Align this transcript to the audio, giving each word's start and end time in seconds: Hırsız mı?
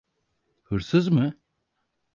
Hırsız 0.63 1.07
mı? 1.09 1.33